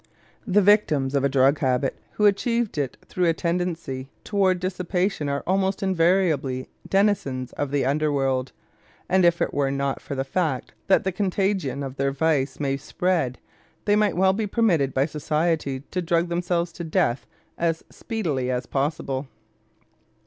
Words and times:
The 0.47 0.63
victims 0.63 1.13
of 1.13 1.29
drag 1.29 1.59
habit 1.59 1.95
who 2.13 2.25
achieved 2.25 2.79
it 2.79 2.97
through 3.05 3.27
a 3.27 3.33
tendency 3.35 4.09
toward 4.23 4.59
dissipation 4.59 5.29
are 5.29 5.43
almost 5.45 5.83
invariably 5.83 6.69
denizens 6.89 7.53
of 7.53 7.69
the 7.69 7.85
under 7.85 8.11
world; 8.11 8.51
and 9.07 9.23
if 9.23 9.43
it 9.43 9.53
were 9.53 9.69
not 9.69 10.01
for 10.01 10.15
the 10.15 10.23
fact 10.23 10.73
that 10.87 11.03
the 11.03 11.11
contagion 11.11 11.83
of 11.83 11.97
their 11.97 12.11
vice 12.11 12.59
may 12.59 12.77
spread, 12.77 13.37
they 13.85 13.95
might 13.95 14.17
well 14.17 14.33
be 14.33 14.47
permitted 14.47 14.91
by 14.91 15.05
society 15.05 15.81
to 15.91 16.01
drug 16.01 16.29
themselves 16.29 16.71
to 16.71 16.83
death 16.83 17.27
as 17.55 17.83
speedily 17.91 18.49
as 18.49 18.65
possible. 18.65 19.27